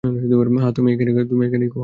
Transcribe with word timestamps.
হ্যাঁঁ 0.03 0.73
তুমি 0.73 0.89
এখানেই 0.93 1.15
ঘুমাবে। 1.25 1.79